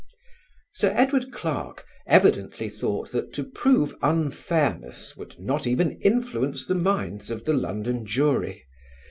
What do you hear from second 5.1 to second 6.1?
would not even